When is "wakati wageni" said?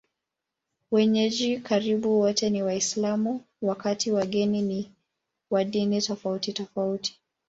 3.61-4.61